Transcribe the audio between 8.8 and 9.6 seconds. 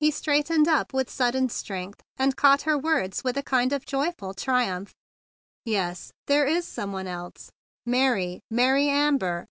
Amber!"